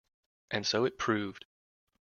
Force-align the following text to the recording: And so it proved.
And 0.49 0.65
so 0.65 0.83
it 0.85 0.97
proved. 0.97 1.45